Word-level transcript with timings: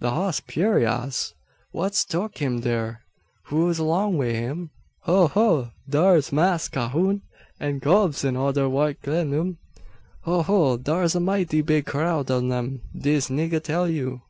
"The 0.00 0.10
hoss 0.10 0.40
purayras! 0.40 1.32
What's 1.70 2.04
tuk 2.04 2.36
him 2.42 2.60
thur? 2.60 2.98
Who's 3.44 3.78
along 3.78 4.18
wi' 4.18 4.32
him?" 4.34 4.68
"Ho! 5.04 5.28
ho! 5.28 5.70
dar's 5.88 6.30
Mass 6.30 6.68
Cahoon, 6.68 7.22
and 7.58 7.80
gobs 7.80 8.22
o' 8.22 8.36
odder 8.36 8.68
white 8.68 9.00
genlum. 9.02 9.56
Ho! 10.24 10.42
ho! 10.42 10.76
Dar's 10.76 11.14
a 11.14 11.20
mighty 11.20 11.62
big 11.62 11.86
crowd 11.86 12.30
ob 12.30 12.50
dem, 12.50 12.82
dis 12.94 13.30
nigga 13.30 13.62
tell 13.62 13.88
you." 13.88 14.20